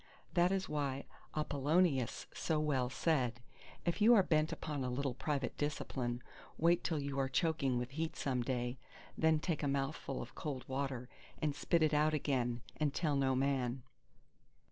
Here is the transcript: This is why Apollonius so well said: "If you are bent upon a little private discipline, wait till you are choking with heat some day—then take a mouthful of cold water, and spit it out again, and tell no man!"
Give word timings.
This 0.33 0.51
is 0.51 0.67
why 0.67 1.05
Apollonius 1.35 2.25
so 2.33 2.59
well 2.59 2.89
said: 2.89 3.39
"If 3.85 4.01
you 4.01 4.15
are 4.15 4.23
bent 4.23 4.51
upon 4.51 4.83
a 4.83 4.89
little 4.89 5.13
private 5.13 5.55
discipline, 5.59 6.23
wait 6.57 6.83
till 6.83 6.99
you 6.99 7.19
are 7.19 7.29
choking 7.29 7.77
with 7.77 7.91
heat 7.91 8.15
some 8.15 8.41
day—then 8.41 9.37
take 9.37 9.61
a 9.61 9.67
mouthful 9.67 10.19
of 10.19 10.33
cold 10.33 10.67
water, 10.67 11.07
and 11.39 11.53
spit 11.55 11.83
it 11.83 11.93
out 11.93 12.15
again, 12.15 12.63
and 12.77 12.95
tell 12.95 13.15
no 13.15 13.35
man!" 13.35 13.83